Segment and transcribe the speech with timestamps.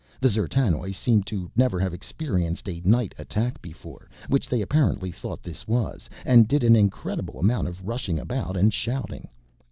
[0.19, 5.43] The D'zertanoj seemed to never have experienced a night attack before, which they apparently thought
[5.43, 9.27] this was, and did an incredible amount of rushing about and shouting.